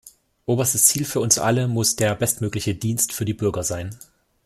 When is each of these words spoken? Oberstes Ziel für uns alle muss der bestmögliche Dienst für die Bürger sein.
Oberstes 0.47 0.85
Ziel 0.85 1.05
für 1.05 1.19
uns 1.19 1.37
alle 1.37 1.67
muss 1.67 1.95
der 1.95 2.15
bestmögliche 2.15 2.73
Dienst 2.73 3.13
für 3.13 3.23
die 3.23 3.35
Bürger 3.35 3.61
sein. 3.61 3.99